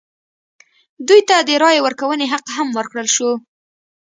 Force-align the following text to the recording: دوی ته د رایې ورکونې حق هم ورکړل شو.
دوی 1.07 1.21
ته 1.29 1.35
د 1.47 1.49
رایې 1.63 1.81
ورکونې 1.83 2.25
حق 2.33 2.45
هم 2.57 2.67
ورکړل 2.77 3.07
شو. 3.15 3.31